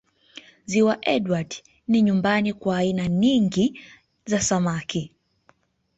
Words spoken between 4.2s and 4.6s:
za